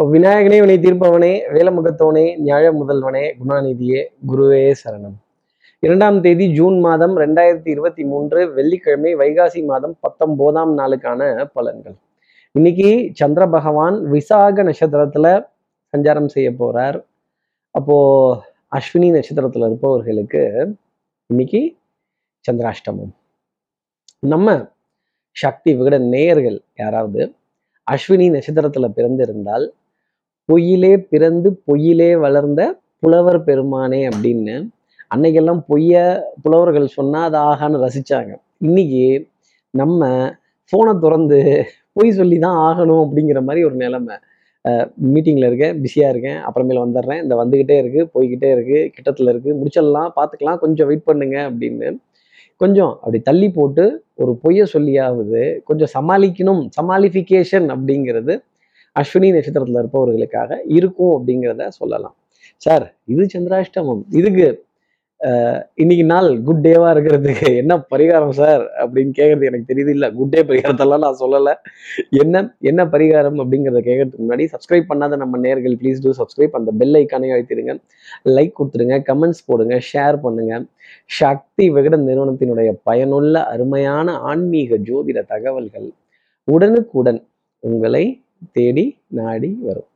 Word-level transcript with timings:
விநாயகனே 0.00 0.48
வினை 0.48 0.78
தீர்ப்பவனே 0.78 1.42
வேலமுகத்தவனே 1.52 2.38
நியாய 2.38 2.72
முதல்வனே 2.72 3.32
குணாநிதியே 3.46 4.06
குருவே 4.28 4.74
சரணம். 4.84 5.14
இரண்டாம் 5.78 6.20
தேதி 6.20 6.52
ஜூன் 6.52 6.78
மாதம் 6.78 7.16
ரெண்டாயிரத்தி 7.16 7.68
இருபத்தி 7.68 8.04
மூன்று 8.04 8.52
வெள்ளிக்கிழமை 8.52 9.16
வைகாசி 9.16 9.64
மாதம் 9.64 9.96
பத்தொன்பதாம் 10.00 10.78
நாளுக்கான 10.78 11.50
பலன்கள். 11.54 11.94
இன்னைக்கு 12.52 13.10
சந்திர 13.12 13.46
பகவான் 13.46 14.10
விசாக 14.10 14.62
நட்சத்திரத்துல 14.62 15.48
சஞ்சாரம் 15.96 16.26
செய்ய 16.26 16.50
போறார். 16.50 17.04
அப்போ 17.70 17.96
அஸ்வினி 18.70 19.10
நட்சத்திரத்துல 19.10 19.66
இருப்பவர்களுக்கு 19.66 20.74
இன்னைக்கு 21.26 21.76
சந்திராஷ்டமம். 22.50 23.12
நம்ம 24.18 24.70
சக்தி 25.30 25.74
விகட 25.74 25.98
நேயர்கள் 25.98 26.60
யாராவது 26.74 27.34
அஸ்வினி 27.90 28.28
நட்சத்திரத்துல 28.30 28.88
பிறந்திருந்தால் 28.96 29.78
பொய்யிலே 30.50 30.92
பிறந்து 31.12 31.48
பொய்யிலே 31.68 32.10
வளர்ந்த 32.24 32.60
புலவர் 33.02 33.38
பெருமானே 33.48 34.00
அப்படின்னு 34.10 34.54
அன்னைக்கெல்லாம் 35.10 35.60
பொய்ய 35.70 35.94
புலவர்கள் 36.42 36.94
சொன்னால் 36.96 37.26
அது 37.28 37.38
ஆகான்னு 37.50 37.82
ரசித்தாங்க 37.84 38.32
இன்னைக்கு 38.60 39.04
நம்ம 39.74 40.08
ஃபோனை 40.72 40.92
திறந்து 41.04 41.38
பொய் 41.96 42.10
சொல்லி 42.18 42.36
தான் 42.38 42.58
ஆகணும் 42.66 43.02
அப்படிங்கிற 43.04 43.40
மாதிரி 43.46 43.62
ஒரு 43.68 43.76
நிலைமை. 43.84 44.16
மீட்டிங்கில் 45.04 45.46
இருக்கேன் 45.48 45.76
பிஸியாக 45.82 46.12
இருக்கேன் 46.12 46.38
அப்புறமேல 46.46 46.82
வந்துடுறேன். 46.84 47.20
இந்த 47.24 47.34
வந்துக்கிட்டே 47.40 47.76
இருக்குது 47.82 48.08
போய்கிட்டே 48.14 48.48
இருக்குது 48.56 48.88
கிட்டத்தில் 48.94 49.30
இருக்குது 49.32 49.56
முடிச்சிடலாம் 49.60 50.10
பார்த்துக்கலாம் 50.18 50.60
கொஞ்சம் 50.64 50.88
வெயிட் 50.90 51.08
பண்ணுங்க 51.08 51.36
அப்படின்னு 51.48 51.88
கொஞ்சம் 52.60 52.92
அப்படி 53.02 53.18
தள்ளி 53.28 53.48
போட்டு 53.50 53.84
ஒரு 54.14 54.32
பொய்யை 54.42 54.64
சொல்லியாவது 54.74 55.42
கொஞ்சம் 55.68 55.92
சமாளிக்கணும் 55.96 56.62
சமாளிஃபிகேஷன் 56.78 57.68
அப்படிங்கிறது 57.74 58.34
அஸ்வினி 58.96 59.28
நட்சத்திரத்தில் 59.34 59.80
இருப்பவர்களுக்காக 59.82 60.58
இருக்கும் 60.78 61.14
அப்படிங்கிறத 61.16 61.68
சொல்லலாம். 61.80 62.16
சார் 62.56 62.86
இது 63.12 63.22
சந்திராஷ்டமம். 63.36 64.02
இதுக்கு 64.20 64.48
இன்னைக்கு 65.82 66.04
நாள் 66.10 66.28
குட் 66.46 66.62
டேவா 66.66 66.90
இருக்கிறதுக்கு 66.92 67.48
என்ன 67.62 67.72
பரிகாரம் 67.92 68.34
சார்? 68.38 68.62
அப்படின்னு 68.82 69.12
கேட்கறது 69.18 69.48
எனக்கு 69.48 69.68
தெரியுது 69.70 69.92
இல்லை. 69.96 70.08
குட் 70.18 70.32
டே 70.34 70.40
பரிகாரத்தெல்லாம் 70.50 71.02
நான் 71.04 71.18
சொல்லலை. 71.22 71.52
என்ன 72.22 72.42
என்ன 72.70 72.84
பரிகாரம் 72.94 73.38
அப்படிங்கிறத 73.42 73.80
கேட்கறதுக்கு 73.88 74.24
முன்னாடி 74.24 74.46
சப்ஸ்கிரைப் 74.52 74.88
பண்ணாத 74.92 75.18
நம்ம 75.22 75.40
நேர்கள் 75.46 75.74
ப்ளீஸ் 75.80 76.00
டூ 76.04 76.12
சப்ஸ்கிரைப் 76.20 76.56
அந்த 76.60 76.72
பெல் 76.82 76.98
ஐக்கானே 77.00 77.32
அழுத்திடுங்க. 77.34 77.74
லைக் 78.36 78.56
கொடுத்துருங்க 78.60 78.98
கமெண்ட்ஸ் 79.10 79.44
போடுங்க. 79.50 79.76
ஷேர் 79.90 80.18
பண்ணுங்க. 80.24 80.62
சக்தி 81.20 81.66
விகடன் 81.76 82.08
நிறுவனத்தினுடைய 82.10 82.72
பயனுள்ள 82.90 83.44
அருமையான 83.54 84.16
ஆன்மீக 84.30 84.78
ஜோதிட 84.90 85.22
தகவல்கள் 85.34 85.88
உடனுக்குடன் 86.48 87.22
உங்களை 87.62 88.04
தேடி 88.56 88.84
நாடி 89.18 89.50
வரும். 89.68 89.88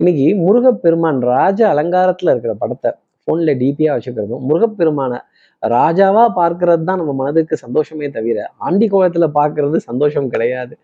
இன்னைக்கு 0.00 0.26
முருகப்பெருமான் 0.44 1.20
ராஜ 1.32 1.60
அலங்காரத்துல 1.72 2.32
இருக்கிற 2.34 2.54
படத்தை 2.62 2.90
ஃபோன்ல 3.22 3.52
டிபியா 3.62 3.92
வச்சுக்கிறதும் 3.96 4.44
முருகப்பெருமான 4.48 5.14
ராஜாவா 5.62 6.24
பார்க்கறது 6.38 6.82
தான் 6.88 7.00
நம்ம 7.00 7.12
மனதுக்கு 7.20 7.54
சந்தோஷமே 7.62 8.06
தவிர 8.16 8.44
ஆண்டி 8.66 8.86
கோலத்துல 8.92 9.26
பார்க்கறது 9.38 9.76
சந்தோஷம் 9.88 10.28
கிடையாது. 10.34 10.74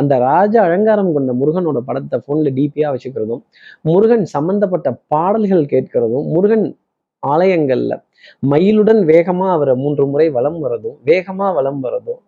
அந்த 0.00 0.12
ராஜ 0.28 0.54
அலங்காரம் 0.66 1.12
கொண்ட 1.16 1.32
முருகனோட 1.40 1.80
படத்தை 1.88 2.18
ஃபோன்ல 2.24 2.50
டிபியா 2.58 2.88
வச்சுக்கிறதும் 2.94 3.42
முருகன் 3.88 4.26
சம்பந்தப்பட்ட 4.36 4.90
பாடல்கள் 5.14 5.64
கேட்கிறதும் 5.74 6.26
முருகன் 6.34 6.66
ஆலயங்கள்ல 7.22 7.94
மயிலுடன் 8.50 9.02
வேகமா 9.10 9.46
அவரை 9.56 9.74
மூன்று 9.82 10.04
முறை 10.12 10.26
வலம் 10.36 10.60
வரதும் 10.64 10.96
வேகமா 11.10 11.48
வலம் 11.58 11.80
வரதும் 11.80 12.20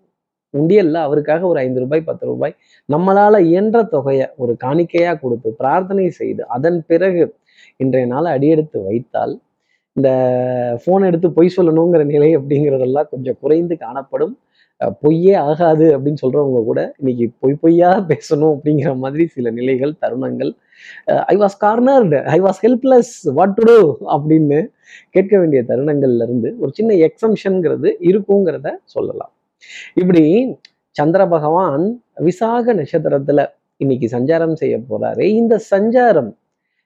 உண்டியல்ல 0.61 0.99
அவருக்காக 1.07 1.47
ஒரு 1.53 1.59
ஐந்து 1.65 1.83
ரூபாய் 1.85 2.07
பத்து 2.09 2.25
ரூபாய் 2.31 2.55
நம்மளால 2.89 3.41
இயன்ற 3.51 3.83
தொகையை 3.95 4.27
ஒரு 4.43 4.53
காணிக்கையா 4.65 5.13
கொடுத்து 5.25 5.48
பிரார்த்தனை 5.61 6.07
செய்து 6.21 6.43
அதன் 6.57 6.79
பிறகு 6.91 7.25
இன்றைய 7.85 8.07
நாள் 8.15 8.29
அடியெடுத்து 8.35 8.79
வைத்தால் 8.89 9.35
இந்த 9.97 10.09
ஃபோன் 10.83 11.07
எடுத்து 11.09 11.29
பொய் 11.37 11.55
சொல்லணுங்கிற 11.57 12.03
நிலை 12.13 12.31
அப்படிங்கிறதெல்லாம் 12.39 13.11
கொஞ்சம் 13.13 13.39
குறைந்து 13.43 13.75
காணப்படும். 13.85 14.35
பொய்யே 15.03 15.35
ஆகாது 15.48 15.86
அப்படின்னு 15.97 16.23
சொல்றவங்க 16.23 16.61
கூட 16.69 16.80
இன்னைக்கு 17.01 17.27
பொய் 17.42 17.61
பொய்யா 17.63 17.91
பேசணும் 18.11 18.53
அப்படிங்கிற 18.55 18.91
மாதிரி 19.05 19.25
சில 19.36 19.51
நிலைகள் 19.59 19.95
தருணங்கள். 20.03 20.53
I 21.33 21.36
was 21.42 21.57
cornered 21.64 22.19
I 22.36 22.39
was 22.47 22.61
helpless 22.67 23.14
what 23.39 23.57
to 23.59 23.64
do 23.70 23.79
அப்படின்னு 24.14 24.59
கேட்க 25.14 25.33
வேண்டிய 25.42 25.63
தருணங்கள்ல 25.70 26.27
இருந்து 26.29 26.51
ஒரு 26.63 26.70
சின்ன 26.79 26.92
எக்ஸம்ஷன்ங்கிறது 27.09 27.91
இருக்குங்கிறத 28.11 28.69
சொல்லலாம். 28.97 29.33
இப்படி 29.94 30.56
சந்திர 30.90 31.27
பகவான் 31.27 32.02
விசாக 32.14 32.74
நட்சத்திரத்துல 32.74 33.46
இன்னைக்கு 33.77 34.06
சஞ்சாரம் 34.18 34.52
செய்ய 34.52 34.80
போறாரு. 34.90 35.20
இந்த 35.20 35.61
சஞ்சாரம் 35.70 36.30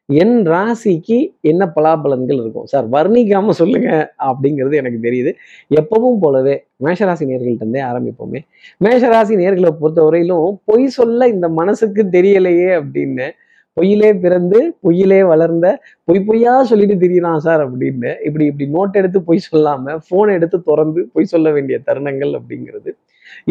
என் 0.07 0.47
ராசிக்கு 0.47 1.19
என்ன 1.41 1.73
பலாபலன்கள் 1.77 2.41
இருக்கும்? 2.41 2.65
சார் 2.65 2.89
வர்ணிக்காம 2.89 3.51
சொல்லுங்க 3.51 4.15
அப்படிங்கிறது 4.19 4.75
எனக்கு 4.75 4.99
தெரியுது. 5.03 5.33
எப்பவும் 5.81 6.19
போலவே 6.21 6.65
மேஷராசி 6.85 7.25
நேர்கள்ட்டே 7.31 7.57
இருந்தே 7.57 7.81
ஆரம்பிப்போமே. 7.81 8.41
மேஷராசி 8.85 9.37
நேர்களை 9.43 9.71
பொறுத்தவரையிலும் 9.81 10.57
பொய் 10.65 10.87
சொல்ல 10.87 11.29
இந்த 11.29 11.49
மனசுக்கு 11.49 12.03
தெரியலையே 12.03 12.71
அப்படின்னு 12.81 13.31
பொய்யிலே 13.77 14.11
பிறந்து 14.21 14.59
பொய்யிலே 14.83 15.21
வளர்ந்த 15.27 15.67
பொய் 16.05 16.25
பொய்யா 16.27 16.63
சொல்லிட்டு 16.63 16.95
திரியிறான் 16.95 17.37
சார் 17.37 17.63
அப்படின்னு 17.67 18.11
இப்படி 18.25 18.45
இப்படி 18.45 18.67
நோட் 18.73 18.93
எடுத்து 18.93 19.23
பொய் 19.23 19.47
சொல்லாம 19.53 19.97
போன் 20.09 20.29
எடுத்து 20.29 20.59
திறந்து 20.63 21.03
பொய் 21.13 21.25
சொல்ல 21.25 21.51
வேண்டிய 21.51 21.77
தருணங்கள் 21.87 22.33
அப்படிங்கிறது 22.39 22.91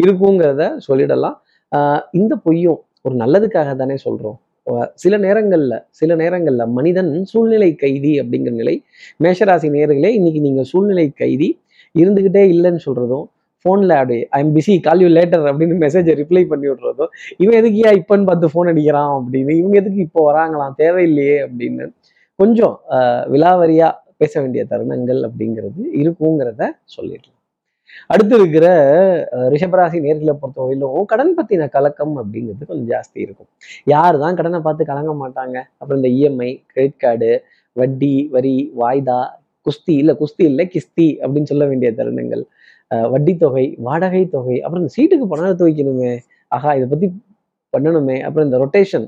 இருக்குங்கிறத 0.02 0.62
சொல்லிடலாம். 0.88 1.36
ஆஹ் 1.72 2.02
இந்த 2.12 2.34
பொய்யும் 2.36 2.80
ஒரு 3.02 3.14
நல்லதுக்காக 3.16 3.70
தானே 3.76 3.96
சொல்றோம். 4.04 4.38
சில 4.94 5.14
நேரங்கள்ல 5.18 5.74
சில 5.90 6.16
நேரங்கள்ல 6.16 6.62
மனிதன் 6.68 7.24
சூழ்நிலை 7.24 7.74
கைதி 7.74 8.20
அப்படிங்கிற 8.20 8.52
நிலை 8.52 8.74
மேஷராசி 9.24 9.68
நேர்களே 9.76 10.10
இன்னைக்கு 10.18 10.40
நீங்க 10.40 10.62
சூழ்நிலை 10.62 11.06
கைதி 11.12 11.48
இருந்துகிட்டே 11.94 12.42
இல்லைன்னு 12.54 12.82
சொல்றதும் 12.86 13.26
ஃபோனில் 13.64 13.94
அப்படி 14.00 14.18
I'm 14.38 14.52
busy 14.56 14.74
call 14.86 15.02
you 15.04 15.08
later 15.16 15.48
அப்படின்னு 15.50 15.76
மெசேஜை 15.84 16.12
ரிப்ளை 16.20 16.42
பண்ணி 16.52 16.66
விட்றதோ 16.70 17.06
இவன் 17.42 17.58
எதுக்கு 17.60 17.80
ஏன் 17.88 17.98
இப்போன்னு 18.00 18.28
பார்த்து 18.28 18.52
ஃபோன் 18.52 18.70
அடிக்கிறான்? 18.72 19.12
அப்படின்னு 19.18 19.54
இவங்க 19.62 19.76
எதுக்கு 19.82 20.00
இப்போ 20.06 20.22
வராங்களாம் 20.30 20.78
தேவையில்லையே 20.82 21.36
அப்படின்னு 21.46 21.86
கொஞ்சம் 22.42 22.76
விலாவரியா 23.34 23.88
பேச 24.22 24.32
வேண்டிய 24.42 24.62
தருணங்கள் 24.70 25.20
அப்படிங்கிறது 25.26 25.82
இருக்குங்கிறத 26.00 26.62
சொல்லிடலாம். 26.94 27.36
அடுத்து 28.12 28.34
இருக்கிற 28.38 28.66
ரிஷபராசி 29.52 29.98
நேர்களை 30.06 30.34
பொறுத்தவரையிலும் 30.42 31.06
கடன் 31.12 31.32
பத்தின 31.38 31.68
கலக்கம் 31.76 32.14
அப்படிங்கிறது 32.22 32.68
கொஞ்சம் 32.70 32.90
ஜாஸ்தி 32.92 33.18
இருக்கும். 33.24 33.48
யார் 33.94 34.16
தான் 34.24 34.36
கடனை 34.38 34.60
பார்த்து 34.66 34.90
கலங்க 34.90 35.12
மாட்டாங்க? 35.22 35.56
அப்புறம் 35.80 36.00
இந்த 36.00 36.10
இஎம்ஐ 36.18 36.50
கிரெடிட் 36.72 37.00
கார்டு 37.04 37.30
வட்டி 37.80 38.14
வரி 38.36 38.56
வாய்தா 38.82 39.18
குஸ்தி 39.66 39.94
இல்லை 40.02 40.14
குஸ்தி 40.20 40.44
இல்லை 40.50 40.64
கிஸ்தி 40.74 41.08
அப்படின்னு 41.22 41.50
சொல்ல 41.52 41.64
வேண்டிய 41.70 41.90
தருணங்கள். 41.98 42.44
வட்டி 43.10 43.32
தொகை 43.36 43.64
வாடகை 43.78 44.22
தொகை 44.28 44.56
அப்புறம் 44.60 44.82
இந்த 44.82 44.92
சீட்டுக்கு 44.96 45.26
எடுத்து 45.38 45.60
துவைக்கணுமே 45.60 46.12
ஆஹா 46.50 46.70
இதை 46.72 46.86
பத்தி 46.88 47.06
பண்ணணுமே. 47.74 48.16
அப்புறம் 48.26 48.46
இந்த 48.48 48.58
ரொட்டேஷன் 48.62 49.06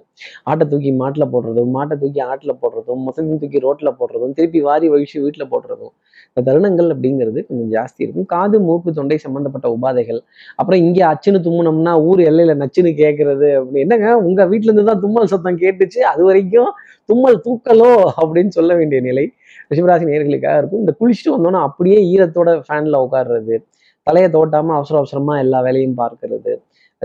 ஆட்டை 0.51 0.65
தூக்கி 0.73 0.91
மாட்டில் 1.03 1.27
போடுறதும் 1.35 1.73
மாட்டை 1.77 1.95
தூக்கி 2.03 2.21
ஆட்டில் 2.31 2.55
போடுறதும் 2.63 3.01
மொத்தத்தையும் 3.07 3.41
தூக்கி 3.43 3.61
ரோட்டில் 3.67 3.91
போடுறதும் 4.01 4.35
திருப்பி 4.39 4.61
வாரி 4.69 4.89
வழிச்சு 4.95 5.17
வீட்டில் 5.25 5.51
போடுறதும் 5.55 5.93
இந்த 6.29 6.43
தருணங்கள் 6.49 6.89
அப்படிங்கிறது 6.95 7.41
கொஞ்சம் 7.49 7.71
ஜாஸ்தி 7.77 8.01
இருக்கும். 8.07 8.29
காது 8.35 8.57
மூக்கு 8.67 8.91
தொண்டை 8.99 9.19
சம்மந்தப்பட்ட 9.25 9.67
உபாதைகள். 9.77 10.21
அப்புறம் 10.61 10.81
இங்கே 10.87 11.05
அச்சுன்னு 11.13 11.41
தும்முனோம்னா 11.47 11.95
ஊர் 12.09 12.23
எல்லையில் 12.31 12.61
நச்சுன்னு 12.63 12.93
கேட்கறது 13.03 13.49
அப்படி. 13.59 13.81
என்னங்க? 13.87 14.09
உங்கள் 14.29 14.49
வீட்டிலேருந்து 14.53 14.87
தான் 14.91 15.03
தும்மல் 15.05 15.31
சத்தம் 15.35 15.61
கேட்டுச்சு. 15.65 16.01
அது 16.13 16.23
வரைக்கும் 16.31 16.71
தும்மல் 17.11 17.39
தூக்கலோ 17.47 17.93
அப்படின்னு 18.23 18.53
சொல்ல 18.59 18.73
வேண்டிய 18.81 19.01
நிலை 19.09 19.27
ரிஷபராசி 19.71 20.07
நேர்களுக்காக 20.11 20.57
இருக்கும். 20.61 20.83
இந்த 20.85 20.93
குளிச்சுட்டு 21.01 21.35
வந்தோன்னா 21.37 21.61
அப்படியே 21.69 21.99
ஈரத்தோட 22.13 22.51
ஃபேன்ல 22.67 22.99
உட்காடுறது 23.07 23.57
தலையை 24.07 24.29
தோட்டாமல் 24.37 24.77
அவசர 24.79 24.97
அவசரமாக 25.01 25.43
எல்லா 25.45 25.59
வேலையும் 25.67 25.99
பார்க்கறது 26.01 26.53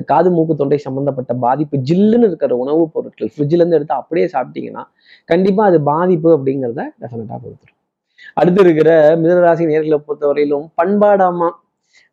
காது 0.02 0.30
மூக்கு 0.32 0.56
தொண்டை 0.56 0.78
சம்பந்தப்பட்ட 0.78 1.34
பாதிப்பு 1.34 1.78
ஜில்லுன்னு 1.78 2.28
இருக்கிற 2.28 2.56
உணவுப் 2.56 2.94
பொருட்கள் 2.94 3.32
ஃப்ரிட்ஜ்ல 3.34 3.62
இருந்து 3.62 3.76
எடுத்து 3.76 3.94
அப்படியே 3.94 4.28
சாப்பிட்டீங்கன்னா 4.34 4.84
கண்டிப்பா 5.26 5.66
அது 5.66 5.82
பாதிப்பு 5.82 6.30
அப்படிங்கிறத 6.38 6.84
டெஃபினட்டா 7.02 7.38
கொடுத்துரும் 7.44 7.76
அடுத்து 8.34 8.62
இருக்கிற 8.62 9.18
மிதனராசி 9.18 9.66
நேர்களை 9.66 10.00
பொறுத்தவரையிலும் 10.08 10.68
பண்பாடாமா 10.82 11.50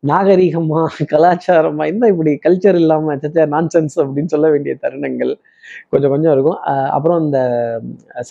நாகரிகமா 0.03 0.81
கலாச்சாரமா 1.13 1.85
என்ன 1.87 2.09
இப்படி 2.09 2.39
கல்ச்சர் 2.47 2.75
இல்லாம 2.75 3.15
நான்சென்ஸ் 3.55 3.97
அப்படின்னு 4.03 4.25
சொல்ல 4.25 4.51
வேண்டிய 4.51 4.77
தருணங்கள் 4.83 5.33
கொஞ்சம் 5.91 6.11
கொஞ்சம் 6.11 6.33
இருக்கும். 6.33 6.59
அப்புறம் 6.91 7.25
இந்த 7.25 7.39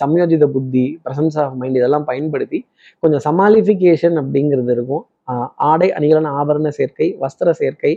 சமயோஜித 0.00 0.46
புத்தி 0.46 1.00
பிரசன்ஸ் 1.04 1.38
ஆஃப் 1.38 1.54
மைண்ட் 1.54 1.76
இதெல்லாம் 1.76 2.04
பயன்படுத்தி 2.04 2.66
கொஞ்சம் 3.00 3.24
சமாளிஃபிகேஷன் 3.28 4.16
அப்படிங்கிறது 4.22 4.70
இருக்கும். 4.70 5.06
ஆடை 5.54 5.92
அணிகளான 5.92 6.32
ஆபரண 6.40 6.68
சேர்க்கை 6.68 7.16
வஸ்திர 7.20 7.50
சேர்க்கை 7.50 7.92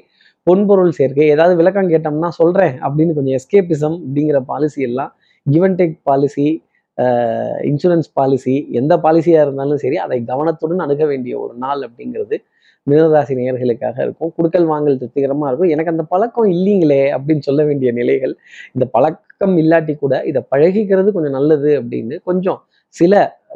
பொன்பொருள் 0.48 0.92
சேர்க்கை 0.98 1.28
ஏதாவது 1.36 1.54
விளக்கம் 1.60 1.92
கேட்டோம்னா 1.94 2.30
சொல்கிறேன் 2.42 2.76
அப்படின்னு 2.88 3.16
கொஞ்சம் 3.18 3.38
எஸ்கேபிசம் 3.40 3.98
அப்படிங்கிற 4.04 4.40
பாலிசி 4.52 4.82
எல்லாம் 4.90 5.12
given 5.46 5.78
take 5.80 5.98
policy 6.04 6.48
insurance 7.70 8.10
policy 8.14 8.54
எந்த 8.80 8.94
பாலிசியாக 8.98 9.46
இருந்தாலும் 9.46 9.82
சரி 9.84 9.98
அதை 10.06 10.18
கவனத்துடன் 10.30 10.84
அணுக 10.86 11.06
வேண்டிய 11.06 11.34
ஒரு 11.40 11.54
நாள் 11.64 11.82
அப்படிங்கிறது 11.88 12.38
மிதனராசி 12.88 13.34
நேயர்களுக்காக 13.40 13.98
இருக்கும். 14.06 14.32
குடுக்கல் 14.38 14.68
வாங்கல் 14.72 15.00
திருப்திகரமாக 15.00 15.50
இருக்கும். 15.50 15.72
எனக்கு 15.76 15.94
அந்த 15.94 16.04
பழக்கம் 16.14 16.50
இல்லைங்களே 16.56 17.02
அப்படின்னு 17.18 17.46
சொல்ல 17.50 17.62
வேண்டிய 17.70 17.90
நிலைகள் 17.92 18.34
இந்த 18.76 18.86
பழக்கம் 18.96 19.56
இல்லாட்டி 19.64 19.96
கூட 20.04 20.24
இதை 20.32 20.42
பழகிக்கிறது 20.56 21.12
கொஞ்சம் 21.18 21.38
நல்லது 21.40 21.72
அப்படின்னு 21.82 22.18
கொஞ்சம் 22.30 22.60
சில 22.96 23.14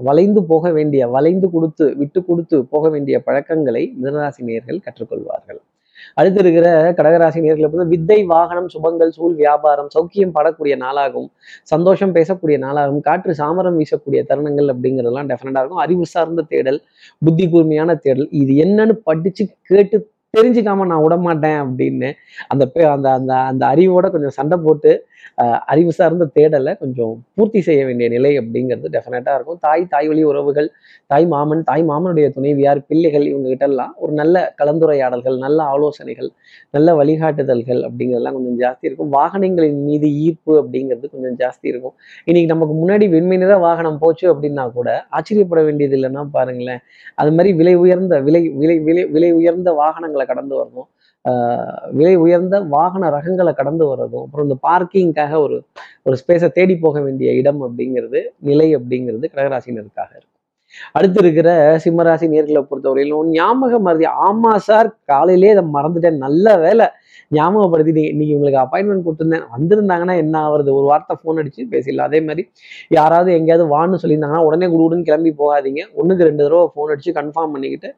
வளைந்து 0.07 0.41
போக 0.51 0.71
வேண்டிய 0.77 1.01
வளைந்து 1.15 1.47
கொடுத்து 1.55 1.85
விட்டு 2.01 2.19
கொடுத்து 2.29 2.57
போக 2.73 2.85
வேண்டிய 2.89 3.17
பழக்கங்களை 3.27 3.83
மிதனராசி 3.99 4.41
நேயர்கள் 4.49 4.85
கற்றுக்கொள்வார்கள். 4.85 5.61
அடுத்து 6.13 6.39
இருக்கிற 6.39 6.67
கடகராசி 6.97 7.39
நேர்களை 7.45 7.67
வந்து 7.73 7.87
வித்தை 7.87 8.19
வாகனம் 8.23 8.69
சுபங்கள் 8.73 9.11
சூழ் 9.17 9.35
வியாபாரம் 9.35 9.89
சௌக்கியம் 9.95 10.33
படக்கூடிய 10.37 10.75
நாளாகும். 10.85 11.29
சந்தோஷம் 11.63 12.15
பேசக்கூடிய 12.15 12.57
நாளாகும். 12.65 12.99
காற்று 12.99 13.33
சாமரம் 13.33 13.77
வீசக்கூடிய 13.81 14.21
தருணங்கள் 14.31 14.71
அப்படிங்கிறதெல்லாம் 14.73 15.29
டெஃபினட்டாக 15.31 15.63
இருக்கும். 15.63 15.83
அறிவு 15.85 16.05
சார்ந்த 16.05 16.45
தேடல் 16.53 16.81
புத்தி 17.25 17.47
கூர்மையான 17.49 17.95
தேடல் 17.95 18.29
இது 18.41 18.53
என்னன்னு 18.65 18.95
படிச்சு 19.03 19.45
கேட்டு 19.63 19.97
தெரிஞ்சுக்காம 20.35 20.85
நான் 20.89 21.01
விட 21.03 21.15
மாட்டேன் 21.23 21.57
அப்படின்னு 21.63 22.09
அந்த 22.51 22.63
அந்த 22.95 23.07
அந்த 23.19 23.31
அந்த 23.51 23.63
அறிவோட 23.73 24.05
கொஞ்சம் 24.13 24.35
சண்டை 24.37 24.57
போட்டு 24.65 24.91
அறிவு 25.71 25.91
சார்ந்த 25.97 26.25
தேடலை 26.37 26.71
கொஞ்சம் 26.81 27.11
பூர்த்தி 27.35 27.59
செய்ய 27.65 27.81
வேண்டிய 27.87 28.07
நிலை 28.13 28.31
அப்படிங்கிறது 28.39 28.87
டெஃபினட்டாக 28.95 29.35
இருக்கும். 29.37 29.59
தாய் 29.65 29.83
தாய் 29.93 30.07
வழி 30.09 30.23
உறவுகள் 30.29 30.67
தாய் 31.11 31.25
மாமன் 31.33 31.63
தாய் 31.69 31.83
மாமனுடைய 31.89 32.27
துணைவியார் 32.35 32.79
பிள்ளைகள் 32.89 33.25
இவங்ககிட்ட 33.31 33.65
எல்லாம் 33.71 33.93
ஒரு 34.03 34.13
நல்ல 34.19 34.43
கலந்துரையாடல்கள் 34.61 35.37
நல்ல 35.45 35.59
ஆலோசனைகள் 35.73 36.29
நல்ல 36.75 36.95
வழிகாட்டுதல்கள் 36.99 37.81
அப்படிங்கிறதெல்லாம் 37.87 38.37
கொஞ்சம் 38.37 38.57
ஜாஸ்தி 38.63 38.85
இருக்கும். 38.89 39.11
வாகனங்களின் 39.17 39.81
மீது 39.89 40.09
ஈர்ப்பு 40.25 40.53
அப்படிங்கிறது 40.61 41.05
கொஞ்சம் 41.15 41.37
ஜாஸ்தி 41.43 41.67
இருக்கும். 41.73 41.95
இன்னைக்கு 42.29 42.51
நமக்கு 42.53 42.75
முன்னாடி 42.81 43.07
வெண்மை 43.15 43.39
நிற 43.43 43.55
வாகனம் 43.67 43.99
போச்சு 44.05 44.27
அப்படின்னா 44.33 44.65
கூட 44.79 44.89
ஆச்சரியப்பட 45.17 45.63
வேண்டியது 45.69 45.97
இல்லைன்னா 45.99 46.25
பாருங்களேன். 46.37 46.81
அது 47.21 47.33
மாதிரி 47.37 47.51
விலை 47.61 47.75
உயர்ந்த 47.83 48.13
விலை 48.29 48.43
விலை 48.61 48.77
விலை 48.89 49.05
விலை 49.17 49.31
உயர்ந்த 49.41 49.69
வாகனங்கள் 49.83 50.20
கடந்து 50.29 50.55
வரணும். 50.61 50.87
விலை 51.97 52.13
உயர்ந்த 52.23 52.55
வாகன 52.75 53.09
ரகங்களை 53.17 53.53
கடந்து 53.59 53.83
வர்றதும் 53.91 54.23
அப்புறம் 54.25 54.47
இந்த 54.47 54.57
பார்க்கிங்காக 54.67 55.33
ஒரு 55.45 55.57
ஒரு 56.07 56.15
ஸ்பேஸை 56.21 56.49
தேடி 56.57 56.75
போக 56.85 56.99
வேண்டிய 57.07 57.31
இடம் 57.41 57.61
அப்படிங்கிறது 57.67 58.21
நிலை 58.49 58.67
அப்படிங்கிறது 58.77 59.25
கடகராசினருக்காக 59.33 60.11
இருக்கும். 60.11 60.27
அடுத்து 60.97 61.19
இருக்கிற 61.23 61.49
சிம்மராசி 61.83 62.25
நேர்களை 62.33 62.61
பொறுத்தவரையிலும் 62.67 63.31
ஞாபக 63.37 63.79
மருதி 63.85 64.05
ஆமா 64.27 64.51
சார் 64.67 64.89
காலையிலே 65.11 65.49
இதை 65.55 65.63
மறந்துட்டேன். 65.77 66.21
நல்ல 66.25 66.45
வேலை 66.65 66.85
ஞாபகப்படுத்தி 67.37 68.01
இன்னைக்கு 68.13 68.35
உங்களுக்கு 68.37 68.61
அப்பாயின்மெண்ட் 68.61 69.05
கொடுத்துருந்தேன். 69.05 69.45
வந்திருந்தாங்கன்னா 69.55 70.15
என்ன 70.23 70.35
ஆகுறது 70.45 70.69
ஒரு 70.77 70.85
வார்த்தை 70.91 71.15
ஃபோன் 71.19 71.39
அடிச்சு 71.41 71.61
பேசிடலாம். 71.73 72.09
அதே 72.09 72.19
மாதிரி 72.27 72.43
யாராவது 72.97 73.29
எங்கேயாவது 73.39 73.65
வான்னு 73.75 74.01
சொல்லியிருந்தாங்கன்னா 74.03 74.47
உடனே 74.49 74.67
குடுகுடுன்னு 74.73 75.07
கிளம்பி 75.09 75.33
போகாதீங்க. 75.41 75.83
ஒண்ணுக்கு 75.99 76.27
ரெண்டு 76.29 76.43
தடவை 76.45 76.65
ஃபோன் 76.73 76.91
அடிச்சு 76.93 77.13
கன்ஃபார்ம் 77.19 77.53
பண்ணிக்கிட்டு 77.55 77.91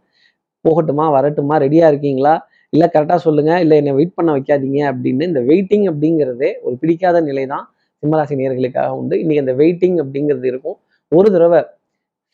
போகட்டுமா 0.65 1.05
வரட்டுமா 1.17 1.55
ரெடியா 1.65 1.85
இருக்கீங்களா? 1.91 2.33
இல்லை 2.73 2.87
கரெக்டாக 2.93 3.19
சொல்லுங்க 3.27 3.53
இல்லை 3.63 3.75
என்னை 3.81 3.93
வெயிட் 3.99 4.17
பண்ண 4.17 4.29
வைக்காதீங்க 4.37 4.79
அப்படின்னு 4.91 5.23
இந்த 5.31 5.41
வெயிட்டிங் 5.51 5.85
அப்படிங்கிறதே 5.91 6.51
ஒரு 6.65 6.75
பிடிக்காத 6.81 7.17
நிலை 7.29 7.45
தான் 7.53 7.65
சிம்மராசி 8.03 8.35
நேர்களுக்காக 8.39 8.97
உண்டு. 8.99 9.15
இன்னைக்கு 9.21 9.43
அந்த 9.45 9.55
வெயிட்டிங் 9.61 9.97
அப்படிங்கிறது 10.03 10.47
இருக்கும். 10.51 10.77
ஒரு 11.11 11.27
தடவை 11.35 11.61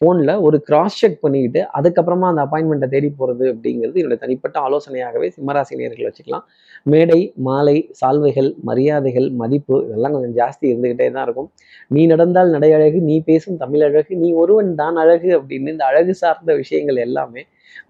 ஃபோனில் 0.02 0.34
ஒரு 0.48 0.58
கிராஸ் 0.68 0.98
செக் 1.00 1.18
பண்ணிக்கிட்டு 1.24 1.62
அதுக்கப்புறமா 1.78 2.28
அந்த 2.32 2.42
அப்பாயின்மெண்ட்டை 2.46 2.88
தேடி 2.94 3.08
போகிறது 3.18 3.46
அப்படிங்கிறது 3.54 3.98
என்னுடைய 4.02 4.20
தனிப்பட்ட 4.22 4.58
ஆலோசனையாகவே 4.68 5.28
சிம்மராசி 5.36 5.80
நேர்கள் 5.80 6.08
வச்சுக்கலாம். 6.08 6.46
மேடை 6.92 7.20
மாலை 7.48 7.76
சால்வைகள் 8.00 8.50
மரியாதைகள் 8.70 9.28
மதிப்பு 9.42 9.78
இதெல்லாம் 9.88 10.14
கொஞ்சம் 10.16 10.36
ஜாஸ்தி 10.40 10.66
இருந்துக்கிட்டே 10.72 11.08
தான் 11.16 11.26
இருக்கும். 11.28 11.50
நீ 11.96 12.04
நடந்தால் 12.14 12.54
நடை 12.56 12.70
அழகு 12.78 13.02
நீ 13.10 13.18
பேசும் 13.30 13.60
தமிழ் 13.64 13.86
அழகு 13.90 14.14
நீ 14.24 14.30
ஒருவன் 14.44 14.72
தான் 14.82 15.00
அழகு 15.04 15.32
அப்படின்னு 15.40 15.74
இந்த 15.76 15.86
அழகு 15.92 16.16
சார்ந்த 16.24 16.56
விஷயங்கள் 16.62 17.04
எல்லாமே 17.08 17.44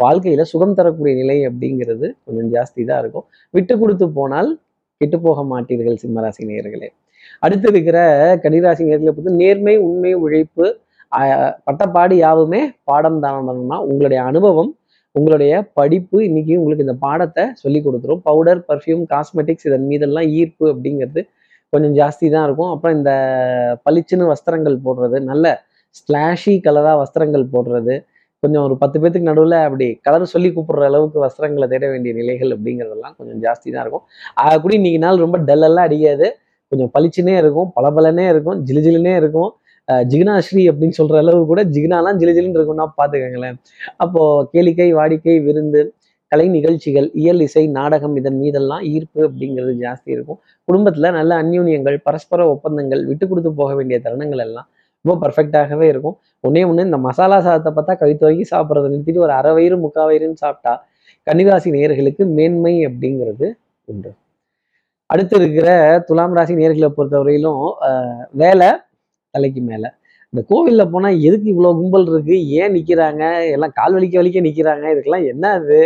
வாழ்க்கையில 0.03 0.43
சுகம் 0.51 0.77
தரக்கூடிய 0.79 1.13
நிலை 1.21 1.37
அப்படிங்கிறது 1.49 2.07
கொஞ்சம் 2.25 2.49
ஜாஸ்தி 2.55 2.81
தான் 2.89 3.01
இருக்கும். 3.03 3.25
விட்டு 3.53 3.75
கொடுத்து 3.81 4.07
போனால் 4.19 4.49
கெட்டு 5.01 5.17
போக 5.25 5.43
மாட்டீர்கள் 5.53 6.01
சிம்மராசி 6.03 6.43
நேர்களே 6.51 6.89
அடுத்து 7.45 7.67
இருக்கிற 7.73 7.97
கன்னிராசி 8.43 8.83
நேர்களை 8.89 9.11
பொறுத்து 9.11 9.39
நேர்மை 9.41 9.75
உண்மை 9.87 10.11
உழைப்பு 10.25 10.65
பட்டப்பாடு 11.67 12.15
யாவுமே 12.25 12.61
பாடம் 12.89 13.19
தானம்னா 13.23 13.77
உங்களுடைய 13.89 14.19
அனுபவம் 14.29 14.71
உங்களுடைய 15.15 15.53
படிப்பு 15.77 16.17
இன்னைக்கு 16.27 16.53
உங்களுக்கு 16.59 16.85
இந்த 16.85 16.95
பாடத்தை 17.05 17.43
சொல்லி 17.61 17.79
கொடுத்துரும். 17.85 18.21
பவுடர் 18.27 18.61
பர்ஃப்யூம் 18.69 19.03
காஸ்மெட்டிக்ஸ் 19.13 19.67
இதன் 19.69 19.87
மீதெல்லாம் 19.91 20.27
ஈர்ப்பு 20.39 20.65
அப்படிங்கிறது 20.73 21.21
கொஞ்சம் 21.73 21.95
ஜாஸ்தி 21.99 22.27
தான் 22.35 22.45
இருக்கும். 22.47 22.71
அப்புறம் 22.73 22.95
இந்த 22.97 23.11
பளிச்சுன்னு 23.85 24.29
வஸ்திரங்கள் 24.33 24.77
போடுறது 24.85 25.17
நல்ல 25.31 25.45
ஸ்லாஷி 25.99 26.53
கலரா 26.67 26.93
வஸ்திரங்கள் 27.01 27.45
போடுறது 27.53 27.95
கொஞ்சம் 28.43 28.63
ஒரு 28.67 28.75
பத்து 28.81 28.97
பேத்துக்கு 29.01 29.29
நடுவில் 29.29 29.55
அப்படி 29.67 29.87
கலர் 30.07 30.31
சொல்லி 30.33 30.49
கூப்பிடுற 30.57 30.83
அளவுக்கு 30.89 31.17
வஸ்திரங்களை 31.23 31.67
தேட 31.71 31.85
வேண்டிய 31.93 32.11
நிலைகள் 32.19 32.51
அப்படிங்கிறதெல்லாம் 32.55 33.15
கொஞ்சம் 33.17 33.39
ஜாஸ்தி 33.45 33.67
தான் 33.73 33.83
இருக்கும். 33.85 34.05
ஆக 34.43 34.53
கூட 34.63 34.73
இன்னைக்கு 34.79 34.99
நாள் 35.05 35.23
ரொம்ப 35.25 35.37
டல்லெல்லாம் 35.49 35.87
அடிக்காது. 35.89 36.27
கொஞ்சம் 36.71 36.91
பளிச்சுனே 36.95 37.35
இருக்கும் 37.41 37.69
பளபலனே 37.77 38.25
இருக்கும் 38.33 38.59
ஜிலுஜிலுனே 38.69 39.13
இருக்கும். 39.21 39.51
ஜிகினாஸ்ரீ 40.11 40.63
அப்படின்னு 40.71 40.95
சொல்ற 41.01 41.15
அளவு 41.23 41.39
கூட 41.51 41.61
ஜிகினாலாம் 41.75 42.17
ஜிலுஜிலுன்னு 42.21 42.57
இருக்கும்னா 42.59 42.87
பார்த்துக்கங்களேன். 42.99 43.57
அப்போ 44.03 44.21
கேளிக்கை 44.53 44.89
வாடிக்கை 44.99 45.37
விருந்து 45.47 45.81
கலை 46.31 46.47
நிகழ்ச்சிகள் 46.57 47.07
இயல் 47.21 47.41
இசை 47.45 47.63
நாடகம் 47.77 48.15
இதன் 48.19 48.37
மீதெல்லாம் 48.41 48.83
ஈர்ப்பு 48.95 49.21
அப்படிங்கிறது 49.27 49.71
ஜாஸ்தி 49.85 50.09
இருக்கும். 50.15 50.39
குடும்பத்துல 50.67 51.11
நல்ல 51.19 51.31
அந்யூன்யங்கள் 51.43 51.97
பரஸ்பர 52.07 52.45
ஒப்பந்தங்கள் 52.55 53.01
விட்டு 53.11 53.25
கொடுத்து 53.31 53.51
போக 53.61 53.71
வேண்டிய 53.79 53.97
தருணங்கள் 54.05 54.43
எல்லாம் 54.47 54.67
ரொம்ப 55.05 55.15
பர்ஃபெக்டாகவே 55.23 55.81
இருக்கும். 55.83 56.15
ஒன்னே 56.47 56.67
ஒன்று 56.67 56.85
இந்த 56.85 56.97
மசாலா 56.97 57.41
சாதத்தை 57.41 57.71
பார்த்தா 57.75 57.97
கழுத்து 57.97 58.25
வரைக்கும் 58.25 58.51
சாப்பிட்றத 58.53 58.89
நிறுத்திட்டு 58.93 59.19
ஒரு 59.19 59.31
அரை 59.31 59.51
வயிறு 59.53 59.77
முக்கால் 59.77 60.09
வயிறுன்னு 60.09 60.43
சாப்பிட்டா 60.43 60.73
கன்னிராசி 61.27 61.69
நேர்களுக்கு 61.71 62.25
மேன்மை 62.37 62.87
அப்படிங்கிறது 62.87 63.47
உண்டு. 63.87 64.11
அடுத்து 65.09 65.35
இருக்கிற 65.35 65.69
துலாம் 66.07 66.35
ராசி 66.35 66.53
நேர்களை 66.55 66.89
பொறுத்தவரையிலும் 66.97 67.63
ஆஹ் 67.89 68.25
வேலை 68.33 68.69
தலைக்கு 69.33 69.61
மேல. 69.61 69.85
இந்த 70.33 70.41
கோவில்ல 70.49 70.91
போனா 70.91 71.09
எதுக்கு 71.27 71.47
இவ்வளவு 71.49 71.79
கும்பல் 71.79 72.07
இருக்கு? 72.07 72.35
ஏன் 72.59 72.73
நிக்கிறாங்க? 72.73 73.23
எல்லாம் 73.51 73.73
கால் 73.75 73.95
வலிக்க 73.95 74.15
வலிக்க 74.21 74.39
நிக்கிறாங்க? 74.41 74.85
இதுக்கெல்லாம் 74.93 75.27
என்ன 75.27 75.49
அது? 75.51 75.79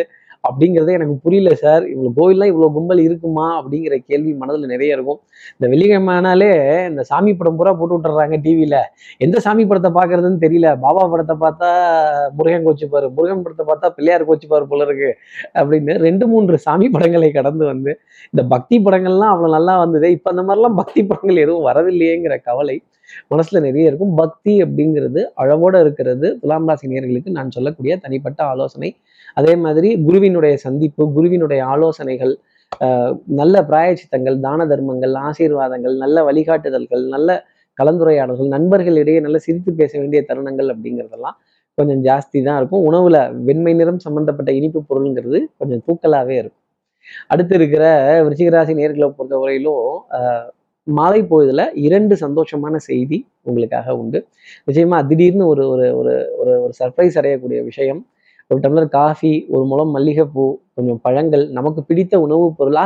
அப்படிங்கிறதே 0.44 0.94
எனக்கு 0.98 1.16
புரியல 1.26 1.52
சார் 1.62 1.84
இவ்வளோ 1.92 2.10
கோவில்லாம் 2.18 2.50
இவ்வளவு 2.52 2.74
கும்பல் 2.78 3.02
இருக்குமா? 3.06 3.46
அப்படிங்கிற 3.60 3.96
கேள்வி 4.10 4.32
மனதுல 4.42 4.70
நிறைய 4.74 4.96
இருக்கும். 4.98 5.20
இந்த 5.54 5.66
வெள்ளிக்கிழமைனாலே 5.72 6.50
இந்த 6.90 7.04
சாமி 7.12 7.32
படம் 7.34 7.58
பூரா 7.60 7.72
போட்டு 7.80 7.96
விட்டுறாங்க 7.96 8.38
டிவியில 8.46 8.78
எந்த 9.26 9.38
சாமி 9.46 9.66
படத்தை 9.72 9.92
பார்க்கறதுன்னு 10.00 10.44
தெரியல. 10.46 10.70
பாபா 10.86 11.04
படத்தை 11.14 11.36
பார்த்தா 11.46 11.70
முருகன் 12.38 12.66
கோச்சுப்பாரு 12.68 13.10
முருகன் 13.18 13.44
படத்தை 13.46 13.66
பார்த்தா 13.72 13.90
பிள்ளையார் 13.98 14.28
கோச்சிப்பார் 14.30 14.70
போல 14.72 14.88
இருக்கு 14.90 15.12
அப்படின்னு 15.60 15.96
ரெண்டு 16.08 16.28
மூன்று 16.34 16.58
சாமி 16.66 16.90
படங்களை 16.96 17.32
கடந்து 17.32 17.66
வந்து 17.72 17.94
இந்த 18.34 18.44
பக்தி 18.56 18.78
படங்கள்லாம் 18.88 19.34
அவ்வளோ 19.34 19.52
நல்லா 19.58 19.76
வந்தது 19.84 20.10
இப்போ 20.18 20.30
அந்த 20.34 20.44
மாதிரிலாம் 20.50 20.80
பக்தி 20.82 21.04
படங்கள் 21.12 21.44
எதுவும் 21.46 21.68
வரதில்லையேங்கிற 21.70 22.38
கவலை 22.50 22.78
மனசுல 23.32 23.62
நிறைய 23.68 23.92
இருக்கும். 23.92 24.14
பக்தி 24.16 24.54
அப்படிங்கிறது 24.64 25.22
அழவோட 25.44 25.76
இருக்கிறது. 25.80 26.28
துலாம் 26.42 26.68
ராசி 26.68 26.88
நேர்களுக்கு 26.94 27.32
நான் 27.38 27.54
சொல்லக்கூடிய 27.58 27.96
தனிப்பட்ட 27.98 28.40
ஆலோசனை. 28.44 28.92
அதே 29.40 29.54
மாதிரி 29.56 29.90
குருவினுடைய 30.08 30.56
சந்திப்பு 30.58 31.04
குருவினுடைய 31.14 31.62
ஆலோசனைகள் 31.66 32.34
நல்ல 33.40 33.56
பிராயச்சித்தங்கள் 33.70 34.38
தான 34.40 34.66
தர்மங்கள் 34.68 35.14
ஆசீர்வாதங்கள் 35.28 35.96
நல்ல 36.04 36.18
வழிகாட்டுதல்கள் 36.30 37.04
நல்ல 37.08 37.30
கலந்துரையாடல்கள் 37.78 38.50
நண்பர்களிடையே 38.56 39.20
நல்ல 39.22 39.38
சிரித்து 39.38 39.72
பேச 39.74 39.92
வேண்டிய 40.00 40.22
தருணங்கள் 40.28 40.70
அப்படிங்கிறதெல்லாம் 40.74 41.38
கொஞ்சம் 41.78 42.02
ஜாஸ்தி 42.04 42.40
தான் 42.44 42.58
இருக்கும். 42.58 42.84
உணவுல 42.90 43.18
வெண்மை 43.44 43.74
நிறம் 43.74 44.00
சம்பந்தப்பட்ட 44.00 44.52
இனிப்பு 44.52 44.80
பொருளுங்கிறது 44.90 45.40
கொஞ்சம் 45.58 45.84
தூக்கலாவே 45.88 46.36
இருக்கும். 46.42 46.60
அடுத்து 47.28 47.56
இருக்கிற 47.56 47.86
விருச்சிகராசி 48.26 48.74
நேர்களை 48.82 49.08
பொறுத்தவரையிலும் 49.18 49.88
ஆஹ் 50.18 50.50
மாலை 50.88 51.22
பொழுதுல 51.24 51.62
இரண்டு 51.80 52.16
சந்தோஷமான 52.16 52.76
செய்தி 52.82 53.18
உங்களுக்காக 53.42 53.96
உண்டு. 53.98 54.20
நிச்சயமா 54.68 55.08
திடீர்னு 55.08 55.46
ஒரு 55.48 55.64
ஒரு 55.70 55.86
ஒரு 55.98 56.14
ஒரு 56.38 56.54
ஒரு 56.64 56.74
சர்ப்ரைஸ் 56.80 57.18
அடையக்கூடிய 57.20 57.60
விஷயம். 57.64 58.02
ஒரு 58.52 58.60
டம்ளர் 58.60 58.90
காஃபி 58.90 59.34
ஒரு 59.50 59.64
முளம் 59.66 59.94
மல்லிகைப்பூ 59.96 60.46
கொஞ்சம் 60.74 61.00
பழங்கள் 61.02 61.50
நமக்கு 61.50 61.82
பிடித்த 61.84 62.20
உணவுப் 62.20 62.58
பொருளா 62.58 62.86